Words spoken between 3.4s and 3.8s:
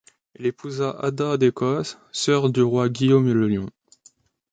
Lion.